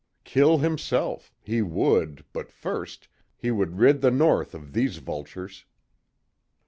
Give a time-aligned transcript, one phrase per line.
[0.23, 3.07] Kill himself, he would, but first
[3.37, 5.63] he would rid the North of these vultures.